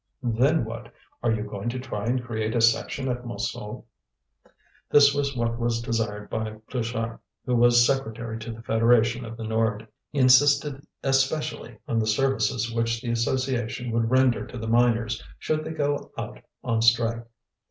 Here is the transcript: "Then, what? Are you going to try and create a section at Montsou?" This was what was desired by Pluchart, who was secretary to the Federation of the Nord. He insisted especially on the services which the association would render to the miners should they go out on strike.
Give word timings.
"Then, 0.23 0.65
what? 0.65 0.91
Are 1.21 1.31
you 1.31 1.43
going 1.43 1.69
to 1.69 1.79
try 1.79 2.05
and 2.05 2.23
create 2.23 2.55
a 2.55 2.59
section 2.61 3.07
at 3.07 3.23
Montsou?" 3.23 3.83
This 4.89 5.13
was 5.13 5.37
what 5.37 5.59
was 5.59 5.79
desired 5.79 6.27
by 6.27 6.53
Pluchart, 6.71 7.19
who 7.45 7.55
was 7.55 7.85
secretary 7.85 8.39
to 8.39 8.51
the 8.51 8.63
Federation 8.63 9.25
of 9.25 9.37
the 9.37 9.43
Nord. 9.43 9.87
He 10.09 10.17
insisted 10.17 10.87
especially 11.03 11.77
on 11.87 11.99
the 11.99 12.07
services 12.07 12.73
which 12.73 12.99
the 12.99 13.11
association 13.11 13.91
would 13.91 14.09
render 14.09 14.47
to 14.47 14.57
the 14.57 14.65
miners 14.67 15.21
should 15.37 15.63
they 15.63 15.69
go 15.73 16.09
out 16.17 16.39
on 16.63 16.81
strike. 16.81 17.27